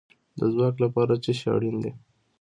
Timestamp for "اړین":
1.55-1.75